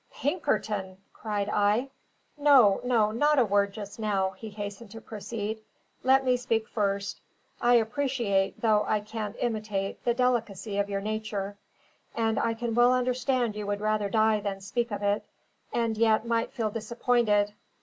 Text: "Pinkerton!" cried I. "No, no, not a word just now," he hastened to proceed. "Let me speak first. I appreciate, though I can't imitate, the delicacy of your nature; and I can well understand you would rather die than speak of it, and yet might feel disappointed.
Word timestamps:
"Pinkerton!" 0.11 0.97
cried 1.13 1.47
I. 1.47 1.91
"No, 2.35 2.81
no, 2.83 3.11
not 3.11 3.37
a 3.37 3.45
word 3.45 3.71
just 3.71 3.99
now," 3.99 4.31
he 4.31 4.49
hastened 4.49 4.89
to 4.89 4.99
proceed. 4.99 5.61
"Let 6.03 6.25
me 6.25 6.37
speak 6.37 6.67
first. 6.67 7.21
I 7.61 7.75
appreciate, 7.75 8.59
though 8.61 8.83
I 8.87 8.99
can't 9.01 9.35
imitate, 9.39 10.03
the 10.03 10.15
delicacy 10.15 10.79
of 10.79 10.89
your 10.89 11.01
nature; 11.01 11.55
and 12.15 12.39
I 12.39 12.55
can 12.55 12.73
well 12.73 12.93
understand 12.93 13.55
you 13.55 13.67
would 13.67 13.79
rather 13.79 14.09
die 14.09 14.39
than 14.39 14.61
speak 14.61 14.89
of 14.89 15.03
it, 15.03 15.23
and 15.71 15.95
yet 15.95 16.25
might 16.25 16.51
feel 16.51 16.71
disappointed. 16.71 17.53